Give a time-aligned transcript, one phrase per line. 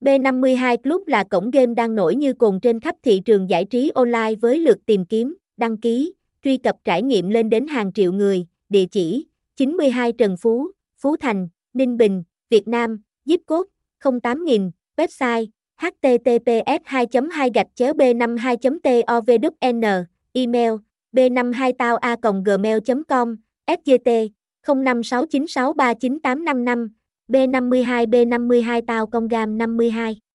[0.00, 3.92] B52 Club là cổng game đang nổi như cồn trên khắp thị trường giải trí
[3.94, 6.12] online với lượt tìm kiếm, đăng ký,
[6.44, 9.26] truy cập trải nghiệm lên đến hàng triệu người, địa chỉ
[9.56, 13.68] 92 Trần Phú, Phú Thành, Ninh Bình, Việt Nam, zip code
[14.22, 15.46] 08000, website
[15.80, 18.56] https 2 2 gạch chéo b 52
[19.06, 19.80] tovn
[20.32, 20.72] email
[21.12, 22.78] b 52 tao a gmail
[23.08, 23.36] com
[23.66, 24.08] sgt
[24.66, 26.88] 0569639855
[27.30, 30.29] b 52 b 52 tao công gam 52